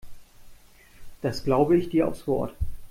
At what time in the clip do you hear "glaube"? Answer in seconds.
1.43-1.77